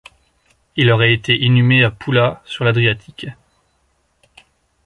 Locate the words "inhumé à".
1.43-1.91